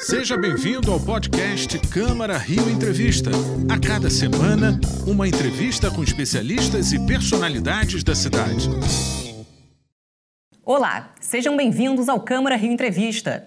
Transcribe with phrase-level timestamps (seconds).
[0.00, 3.30] Seja bem-vindo ao podcast Câmara Rio Entrevista.
[3.68, 8.70] A cada semana, uma entrevista com especialistas e personalidades da cidade.
[10.64, 13.46] Olá, sejam bem-vindos ao Câmara Rio Entrevista.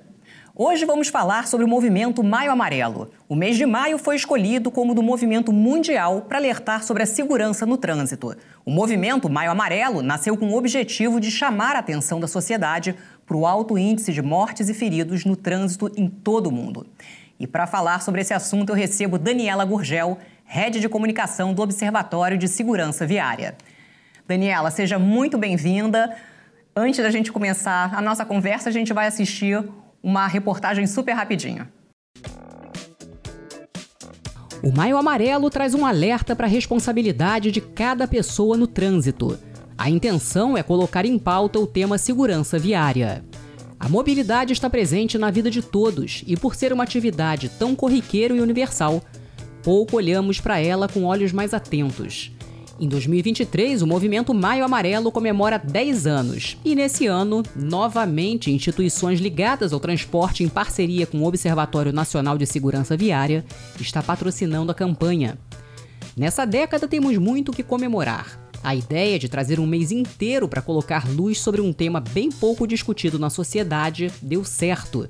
[0.56, 3.10] Hoje vamos falar sobre o movimento Maio Amarelo.
[3.28, 7.66] O mês de maio foi escolhido como do movimento mundial para alertar sobre a segurança
[7.66, 8.38] no trânsito.
[8.64, 12.96] O movimento Maio Amarelo nasceu com o objetivo de chamar a atenção da sociedade
[13.26, 16.86] para o alto índice de mortes e feridos no trânsito em todo o mundo.
[17.40, 22.38] E para falar sobre esse assunto, eu recebo Daniela Gurgel, head de comunicação do Observatório
[22.38, 23.56] de Segurança Viária.
[24.28, 26.16] Daniela, seja muito bem-vinda.
[26.76, 29.64] Antes da gente começar a nossa conversa, a gente vai assistir
[30.04, 31.66] uma reportagem super rapidinho.
[34.62, 39.40] O Maio Amarelo traz um alerta para a responsabilidade de cada pessoa no trânsito.
[39.78, 43.26] A intenção é colocar em pauta o tema segurança viária.
[43.80, 48.34] A mobilidade está presente na vida de todos e, por ser uma atividade tão corriqueira
[48.34, 49.02] e universal,
[49.62, 52.32] pouco olhamos para ela com olhos mais atentos.
[52.80, 59.72] Em 2023, o movimento Maio Amarelo comemora 10 anos e, nesse ano, novamente, instituições ligadas
[59.72, 63.46] ao transporte em parceria com o Observatório Nacional de Segurança Viária
[63.80, 65.38] está patrocinando a campanha.
[66.18, 68.40] Nessa década, temos muito o que comemorar.
[68.64, 72.66] A ideia de trazer um mês inteiro para colocar luz sobre um tema bem pouco
[72.66, 75.08] discutido na sociedade deu certo.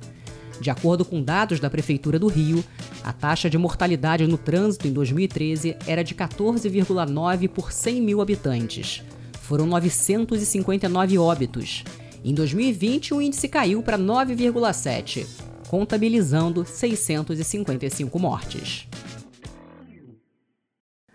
[0.64, 2.64] De acordo com dados da Prefeitura do Rio,
[3.03, 9.03] a taxa de mortalidade no trânsito em 2013 era de 14,9 por 100 mil habitantes.
[9.41, 11.84] Foram 959 óbitos.
[12.23, 15.28] Em 2020, o índice caiu para 9,7,
[15.67, 18.88] contabilizando 655 mortes.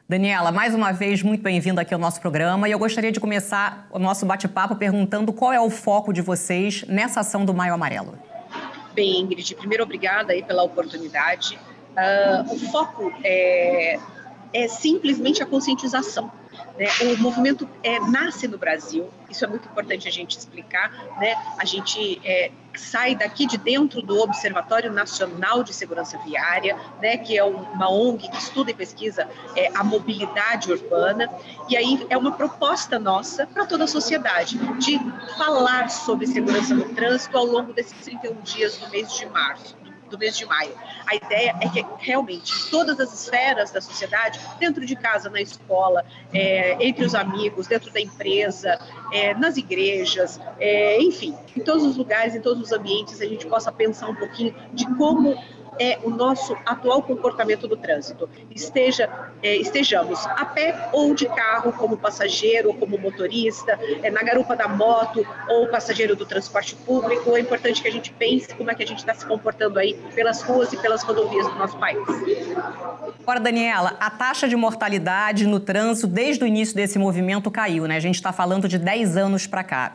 [0.07, 2.69] Daniela, mais uma vez, muito bem-vinda aqui ao nosso programa.
[2.69, 6.85] E eu gostaria de começar o nosso bate-papo perguntando qual é o foco de vocês
[6.87, 8.13] nessa ação do Maio Amarelo
[8.99, 9.55] bem, Ingrid.
[9.55, 11.57] Primeiro, obrigada aí pela oportunidade.
[11.97, 13.97] Uh, o foco é,
[14.53, 16.33] é simplesmente a conscientização.
[16.79, 16.87] Né?
[17.03, 20.91] O movimento é, nasce no Brasil, isso é muito importante a gente explicar.
[21.19, 21.35] Né?
[21.59, 27.17] A gente é, sai daqui de dentro do Observatório Nacional de Segurança Viária, né?
[27.17, 31.29] que é uma ONG que estuda e pesquisa é, a mobilidade urbana,
[31.69, 34.99] e aí é uma proposta nossa para toda a sociedade de
[35.37, 39.77] falar sobre segurança no trânsito ao longo desses 31 dias do mês de março
[40.09, 40.73] do mês de maio.
[41.07, 46.05] A ideia é que realmente todas as esferas da sociedade, dentro de casa, na escola,
[46.33, 48.79] é, entre os amigos, dentro da empresa,
[49.13, 53.47] é, nas igrejas, é, enfim, em todos os lugares, em todos os ambientes, a gente
[53.47, 55.37] possa pensar um pouquinho de como
[55.79, 58.29] é o nosso atual comportamento do trânsito.
[58.55, 59.09] Esteja,
[59.43, 64.57] é, estejamos a pé ou de carro, como passageiro ou como motorista, é, na garupa
[64.57, 67.37] da moto ou passageiro do transporte público.
[67.37, 69.95] É importante que a gente pense como é que a gente está se comportando aí
[70.15, 71.99] pelas ruas e pelas rodovias do nosso país.
[73.21, 77.97] Agora, Daniela, a taxa de mortalidade no trânsito desde o início desse movimento caiu, né?
[77.97, 79.95] A gente está falando de 10 anos para cá.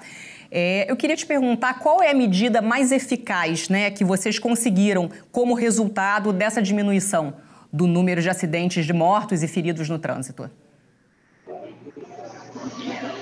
[0.55, 5.09] É, eu queria te perguntar qual é a medida mais eficaz né, que vocês conseguiram
[5.31, 7.33] como resultado dessa diminuição
[7.71, 10.47] do número de acidentes de mortos e feridos no trânsito?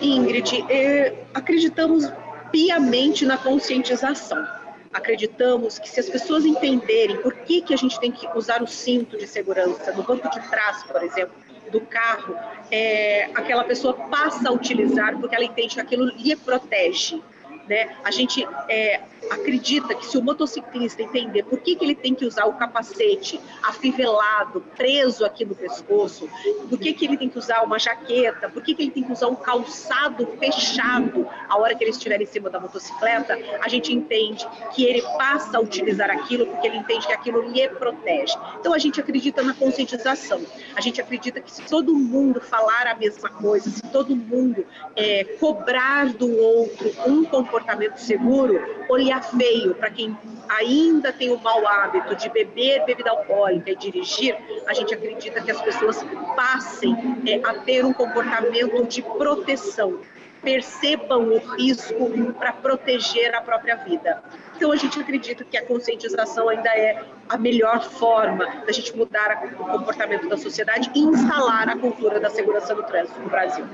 [0.02, 2.12] Ingrid, é, acreditamos
[2.52, 4.46] piamente na conscientização.
[4.92, 8.68] Acreditamos que se as pessoas entenderem por que, que a gente tem que usar o
[8.68, 11.34] cinto de segurança no banco de trás, por exemplo,
[11.72, 12.36] do carro,
[12.70, 17.22] é, aquela pessoa passa a utilizar porque ela entende que aquilo lhe protege.
[17.68, 17.96] Né?
[18.04, 22.26] A gente é, acredita que se o motociclista entender por que, que ele tem que
[22.26, 26.30] usar o capacete afivelado, preso aqui no pescoço,
[26.70, 29.12] por que, que ele tem que usar uma jaqueta, por que, que ele tem que
[29.12, 33.94] usar um calçado fechado a hora que ele estiver em cima da motocicleta, a gente
[33.94, 38.34] entende que ele passa a utilizar aquilo porque ele entende que aquilo lhe protege.
[38.60, 40.42] Então a gente acredita na conscientização.
[40.76, 44.66] A gente acredita que se todo mundo falar a mesma coisa, se todo mundo
[44.96, 48.60] é, cobrar do outro um comportamento seguro,
[48.90, 50.18] olhar feio para quem
[50.50, 54.36] ainda tem o mau hábito de beber bebida alcoólica e dirigir,
[54.68, 56.04] a gente acredita que as pessoas
[56.36, 56.96] passem
[57.26, 60.00] é, a ter um comportamento de proteção,
[60.42, 64.22] percebam o risco para proteger a própria vida.
[64.56, 69.44] Então a gente acredita que a conscientização ainda é a melhor forma da gente mudar
[69.60, 73.66] o comportamento da sociedade e instalar a cultura da segurança no trânsito no Brasil.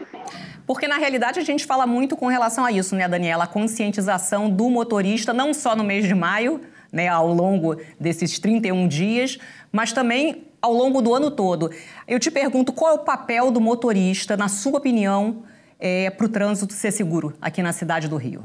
[0.66, 3.46] Porque, na realidade, a gente fala muito com relação a isso, né, Daniela?
[3.46, 6.60] A conscientização do motorista, não só no mês de maio,
[6.92, 9.38] né, ao longo desses 31 dias,
[9.72, 11.72] mas também ao longo do ano todo.
[12.08, 15.44] Eu te pergunto qual é o papel do motorista, na sua opinião,
[15.80, 18.44] é, para o trânsito ser seguro aqui na cidade do Rio?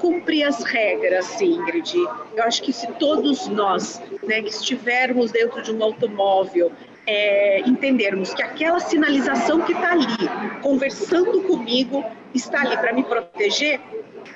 [0.00, 1.94] cumprir as regras, Ingrid.
[2.36, 6.72] Eu acho que se todos nós né, que estivermos dentro de um automóvel
[7.06, 10.06] é, entendermos que aquela sinalização que está ali,
[10.62, 12.04] conversando comigo,
[12.34, 13.80] está ali para me proteger,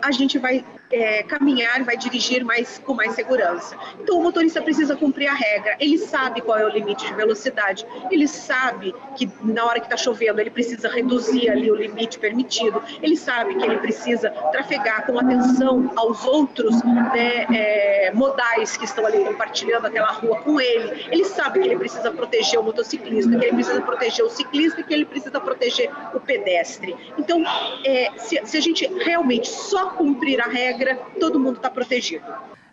[0.01, 3.77] a gente vai é, caminhar, vai dirigir mais com mais segurança.
[4.01, 5.77] Então o motorista precisa cumprir a regra.
[5.81, 7.87] Ele sabe qual é o limite de velocidade.
[8.11, 12.83] Ele sabe que na hora que está chovendo ele precisa reduzir ali o limite permitido.
[13.03, 19.07] Ele sabe que ele precisa trafegar com atenção aos outros né, é, modais que estão
[19.07, 21.07] ali compartilhando aquela rua com ele.
[21.11, 24.93] Ele sabe que ele precisa proteger o motociclista, que ele precisa proteger o ciclista, que
[24.93, 26.95] ele precisa proteger o pedestre.
[27.17, 27.43] Então,
[27.85, 32.25] é, se, se a gente realmente só cumprir a regra regra, todo mundo está protegido.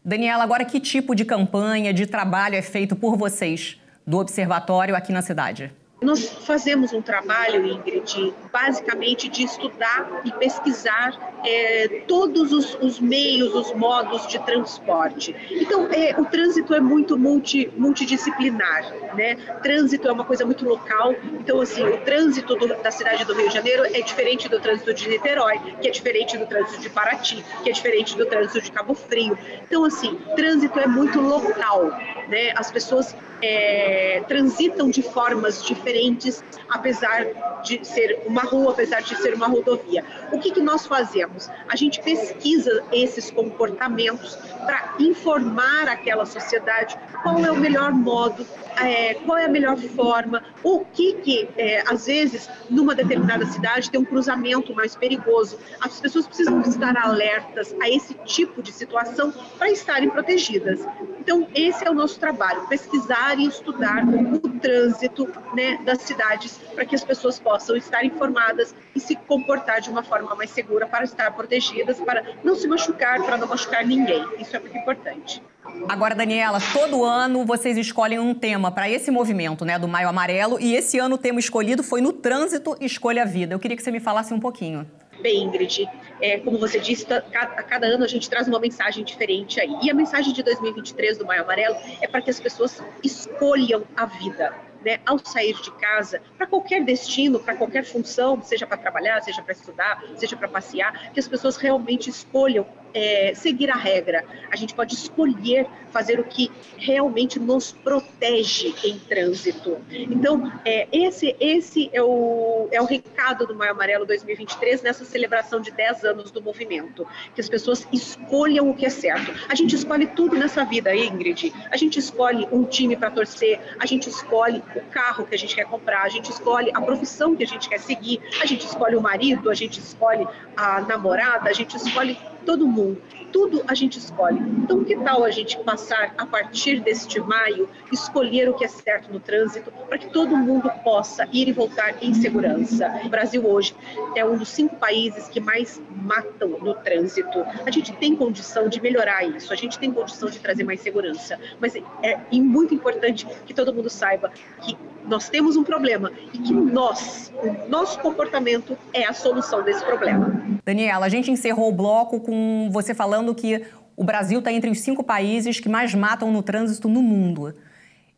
[0.03, 5.11] Daniela, agora que tipo de campanha, de trabalho é feito por vocês do observatório aqui
[5.11, 5.71] na cidade?
[6.01, 13.53] Nós fazemos um trabalho, Ingrid, basicamente de estudar e pesquisar é, todos os, os, meios,
[13.53, 15.35] os modos de transporte.
[15.51, 19.35] Então, é, o trânsito é muito multi, multidisciplinar, né?
[19.61, 21.13] Trânsito é uma coisa muito local.
[21.33, 24.93] Então, assim, o trânsito do, da cidade do Rio de Janeiro é diferente do trânsito
[24.93, 28.71] de Niterói, que é diferente do trânsito de Paraty, que é diferente do trânsito de
[28.71, 29.37] Cabo Frio.
[29.63, 31.89] Então, assim, trânsito é muito local,
[32.29, 32.53] né?
[32.55, 37.25] As pessoas é, transitam de formas diferentes, apesar
[37.63, 40.03] de ser uma rua, apesar de ser uma rodovia.
[40.31, 41.49] O que, que nós fazemos?
[41.67, 48.45] A gente pesquisa esses comportamentos para informar aquela sociedade qual é o melhor modo,
[48.87, 53.89] é, qual é a melhor forma, o que, que é, às vezes, numa determinada cidade
[53.89, 55.57] tem um cruzamento mais perigoso.
[55.81, 60.79] As pessoas precisam estar alertas a esse tipo de situação para estarem protegidas.
[61.19, 66.85] Então, esse é o nosso trabalho: pesquisar e estudar o trânsito né, das cidades para
[66.85, 71.03] que as pessoas possam estar informadas e se comportar de uma forma mais segura para
[71.03, 74.23] estar protegidas, para não se machucar, para não machucar ninguém.
[74.39, 75.41] Isso é muito importante.
[75.87, 80.59] Agora, Daniela, todo ano vocês escolhem um tema para esse movimento, né, do Maio Amarelo,
[80.59, 83.53] e esse ano o tema escolhido foi no trânsito Escolha a Vida.
[83.53, 84.85] Eu queria que você me falasse um pouquinho.
[85.21, 85.85] Bem, Ingrid,
[86.21, 87.21] é, como você disse, a
[87.63, 89.75] cada ano a gente traz uma mensagem diferente aí.
[89.83, 94.05] E a mensagem de 2023 do Maio Amarelo é para que as pessoas escolham a
[94.05, 94.53] vida.
[94.79, 99.41] Né, ao sair de casa, para qualquer destino, para qualquer função, seja para trabalhar, seja
[99.41, 104.23] para estudar, seja para passear, que as pessoas realmente escolham é, seguir a regra.
[104.51, 109.77] A gente pode escolher fazer o que realmente nos protege em trânsito.
[109.91, 115.59] Então, é, esse, esse é, o, é o recado do Maio Amarelo 2023 nessa celebração
[115.59, 117.07] de 10 anos do movimento.
[117.33, 119.33] Que as pessoas escolham o que é certo.
[119.47, 121.53] A gente escolhe tudo nessa vida, Ingrid.
[121.71, 125.55] A gente escolhe um time para torcer, a gente escolhe o carro que a gente
[125.55, 128.95] quer comprar, a gente escolhe a profissão que a gente quer seguir, a gente escolhe
[128.95, 133.01] o marido, a gente escolhe a namorada, a gente escolhe todo mundo.
[133.31, 134.39] Tudo a gente escolhe.
[134.39, 139.11] Então, que tal a gente passar, a partir deste maio, escolher o que é certo
[139.11, 143.01] no trânsito, para que todo mundo possa ir e voltar em segurança?
[143.05, 143.75] O Brasil hoje
[144.15, 147.45] é um dos cinco países que mais matam no trânsito.
[147.65, 151.39] A gente tem condição de melhorar isso, a gente tem condição de trazer mais segurança,
[151.59, 154.31] mas é, é muito importante que todo mundo saiba
[154.63, 154.75] que
[155.05, 160.41] nós temos um problema e que nós, o nosso comportamento é a solução desse problema.
[160.69, 163.65] Daniela, a gente encerrou o bloco com você falando que
[163.97, 167.55] o Brasil está entre os cinco países que mais matam no trânsito no mundo.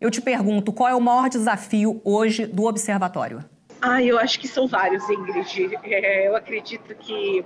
[0.01, 3.41] Eu te pergunto, qual é o maior desafio hoje do observatório?
[3.81, 5.79] Ah, eu acho que são vários, Ingrid.
[5.83, 7.45] É, eu acredito que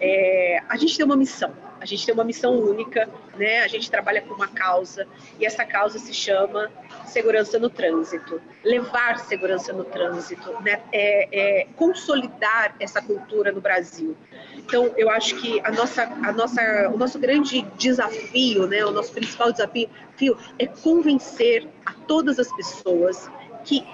[0.00, 3.60] é, a gente tem uma missão, a gente tem uma missão única, né?
[3.60, 5.06] A gente trabalha com uma causa
[5.38, 6.68] e essa causa se chama
[7.10, 8.40] segurança no trânsito.
[8.64, 10.80] Levar segurança no trânsito, né?
[10.92, 14.16] É, é consolidar essa cultura no Brasil.
[14.56, 18.84] Então, eu acho que a nossa, a nossa, o nosso grande desafio, né?
[18.84, 23.30] O nosso principal desafio é convencer a todas as pessoas
[23.64, 23.84] que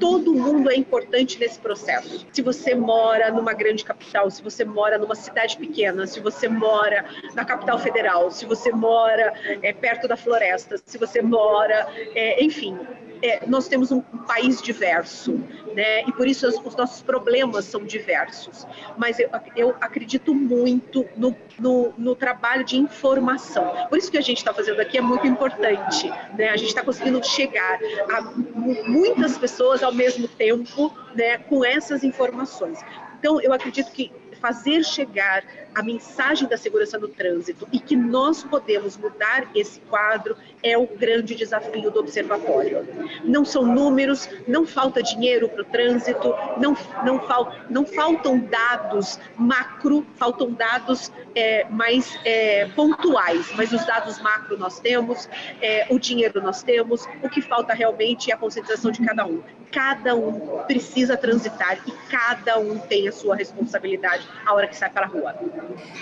[0.00, 2.26] todo mundo é importante nesse processo.
[2.32, 7.04] Se você mora numa grande capital, se você mora numa cidade pequena, se você mora
[7.34, 9.32] na capital federal, se você mora
[9.62, 12.78] é, perto da floresta, se você mora, é, enfim,
[13.22, 15.32] é, nós temos um, país diverso,
[15.74, 16.02] né?
[16.02, 18.66] E por isso os, os nossos problemas são diversos.
[18.96, 23.86] Mas eu, eu acredito muito no, no, no, trabalho de informação.
[23.88, 26.48] Por isso que a gente está fazendo aqui é muito importante, né?
[26.50, 27.78] A gente está conseguindo chegar
[28.10, 31.38] a muitas pessoas ao mesmo tempo, né?
[31.38, 32.78] Com essas informações.
[33.18, 34.12] Então eu acredito que
[34.44, 35.42] fazer chegar
[35.74, 40.86] a mensagem da segurança no trânsito e que nós podemos mudar esse quadro é o
[40.86, 42.86] grande desafio do observatório.
[43.24, 49.18] Não são números, não falta dinheiro para o trânsito, não, não, fal, não faltam dados
[49.34, 55.26] macro, faltam dados é, mais é, pontuais, mas os dados macro nós temos,
[55.62, 59.42] é, o dinheiro nós temos, o que falta realmente é a conscientização de cada um.
[59.72, 64.90] Cada um precisa transitar e cada um tem a sua responsabilidade a hora que sai
[64.90, 65.34] para a rua.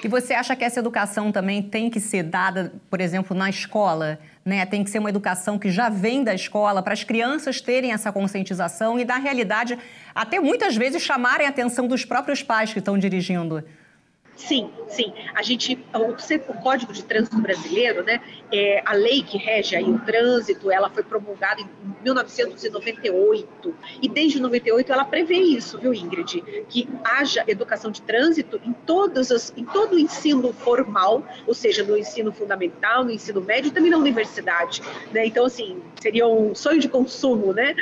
[0.03, 4.19] E você acha que essa educação também tem que ser dada, por exemplo, na escola?
[4.45, 4.65] Né?
[4.67, 8.11] Tem que ser uma educação que já vem da escola para as crianças terem essa
[8.13, 9.79] conscientização e, na realidade,
[10.15, 13.65] até muitas vezes chamarem a atenção dos próprios pais que estão dirigindo.
[14.37, 15.13] Sim, sim.
[15.35, 18.21] A gente, o, Código de Trânsito Brasileiro, né,
[18.51, 21.69] é, a lei que rege aí o trânsito, ela foi promulgada em
[22.03, 28.73] 1998 e desde 98 ela prevê isso, viu, Ingrid, que haja educação de trânsito em
[28.73, 33.69] todas as, em todo o ensino formal, ou seja, no ensino fundamental, no ensino médio
[33.69, 35.27] e também na universidade, né?
[35.27, 37.75] Então, assim, seria um sonho de consumo, né?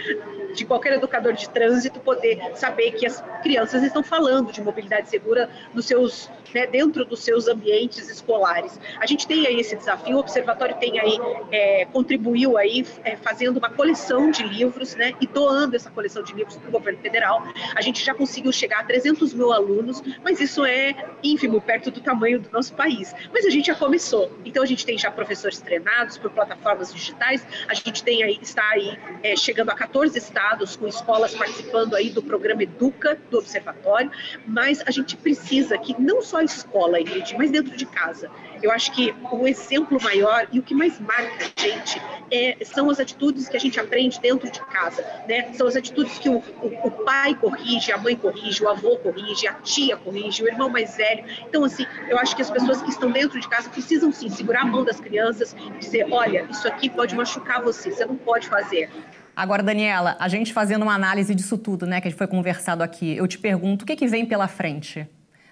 [0.54, 5.48] de qualquer educador de trânsito poder saber que as crianças estão falando de mobilidade segura
[5.74, 8.78] nos seus, né, dentro dos seus ambientes escolares.
[8.98, 11.18] A gente tem aí esse desafio, o observatório tem aí
[11.50, 16.32] é, contribuiu aí é, fazendo uma coleção de livros, né, e doando essa coleção de
[16.34, 17.42] livros para o governo federal.
[17.74, 22.00] A gente já conseguiu chegar a 300 mil alunos, mas isso é ínfimo perto do
[22.00, 23.14] tamanho do nosso país.
[23.32, 24.30] Mas a gente já começou.
[24.44, 27.46] Então a gente tem já professores treinados por plataformas digitais.
[27.68, 32.10] A gente tem aí está aí é, chegando a 14 estados com escolas participando aí
[32.10, 34.10] do programa Educa, do Observatório,
[34.46, 38.30] mas a gente precisa que não só a escola, Ingrid, mas dentro de casa.
[38.62, 42.88] Eu acho que o exemplo maior e o que mais marca a gente é, são
[42.88, 45.52] as atitudes que a gente aprende dentro de casa, né?
[45.54, 49.48] São as atitudes que o, o, o pai corrige, a mãe corrige, o avô corrige,
[49.48, 51.24] a tia corrige, o irmão mais velho.
[51.48, 54.62] Então, assim, eu acho que as pessoas que estão dentro de casa precisam sim segurar
[54.62, 58.46] a mão das crianças e dizer, olha, isso aqui pode machucar você, você não pode
[58.46, 58.88] fazer.
[59.34, 63.26] Agora, Daniela, a gente fazendo uma análise disso tudo, né, que foi conversado aqui, eu
[63.26, 65.08] te pergunto, o que, que vem pela frente?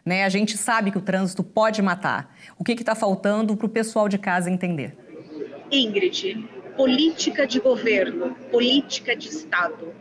[0.09, 0.25] Né?
[0.25, 2.35] A gente sabe que o trânsito pode matar.
[2.59, 4.97] O que está faltando para o pessoal de casa entender?
[5.71, 6.49] Ingrid,
[6.79, 9.93] política de governo, política de Estado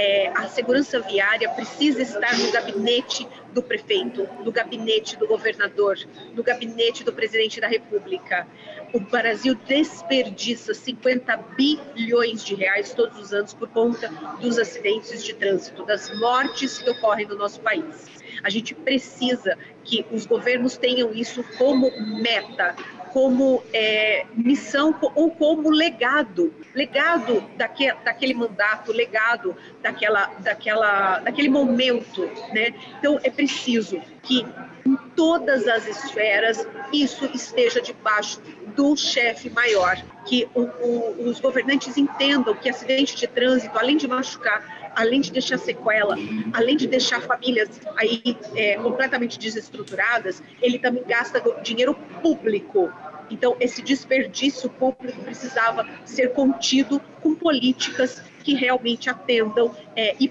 [0.00, 5.98] é, a segurança viária precisa estar no gabinete do prefeito, no gabinete do governador,
[6.34, 8.48] no gabinete do presidente da República.
[8.94, 14.08] O Brasil desperdiça 50 bilhões de reais todos os anos por conta
[14.40, 18.08] dos acidentes de trânsito, das mortes que ocorrem no nosso país.
[18.42, 21.90] A gente precisa que os governos tenham isso como
[22.22, 22.74] meta,
[23.12, 32.22] como é, missão ou como legado, legado daquele, daquele mandato, legado daquela, daquela, daquele momento,
[32.52, 32.74] né?
[32.98, 34.46] Então é preciso que
[34.86, 38.40] em todas as esferas isso esteja debaixo
[38.76, 44.06] do chefe maior, que o, o, os governantes entendam que acidente de trânsito, além de
[44.06, 46.16] machucar, além de deixar sequela,
[46.52, 52.92] além de deixar famílias aí é, completamente desestruturadas, ele também gasta dinheiro público.
[53.30, 60.28] Então, esse desperdício público precisava ser contido com políticas que realmente atendam é, e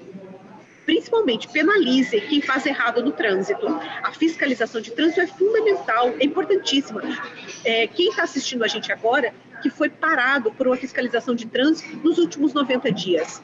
[0.85, 3.65] principalmente penalizem quem faz errado no trânsito.
[4.03, 7.01] A fiscalização de trânsito é fundamental, é importantíssima.
[7.63, 11.95] É, quem está assistindo a gente agora, que foi parado por uma fiscalização de trânsito
[11.97, 13.41] nos últimos 90 dias.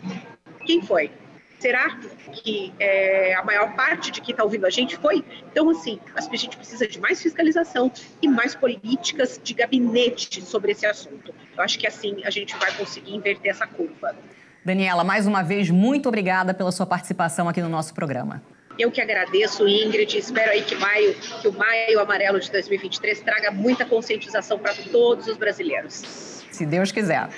[0.66, 1.12] Quem foi?
[1.60, 1.98] Será
[2.34, 5.24] que é, a maior parte de quem está ouvindo a gente foi?
[5.52, 7.92] Então, assim, a gente precisa de mais fiscalização
[8.22, 11.34] e mais políticas de gabinete sobre esse assunto.
[11.56, 14.16] Eu acho que assim a gente vai conseguir inverter essa curva.
[14.64, 18.44] Daniela, mais uma vez, muito obrigada pela sua participação aqui no nosso programa.
[18.78, 20.18] Eu que agradeço, Ingrid.
[20.18, 25.28] Espero aí que, maio, que o Maio Amarelo de 2023 traga muita conscientização para todos
[25.28, 26.44] os brasileiros.
[26.52, 27.30] Se Deus quiser.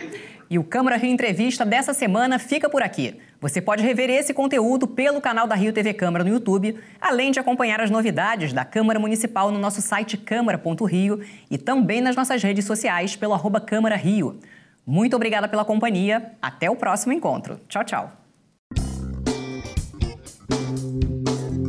[0.49, 3.19] E o Câmara Rio Entrevista dessa semana fica por aqui.
[3.39, 7.39] Você pode rever esse conteúdo pelo canal da Rio TV Câmara no YouTube, além de
[7.39, 12.65] acompanhar as novidades da Câmara Municipal no nosso site câmara.rio e também nas nossas redes
[12.65, 14.39] sociais pelo arroba Câmara Rio.
[14.85, 16.31] Muito obrigada pela companhia.
[16.41, 17.59] Até o próximo encontro.
[17.67, 18.11] Tchau, tchau.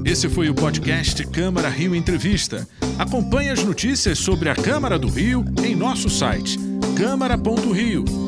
[0.07, 2.67] Esse foi o podcast Câmara Rio Entrevista.
[2.99, 6.57] Acompanhe as notícias sobre a Câmara do Rio em nosso site
[6.97, 8.28] câmara.rio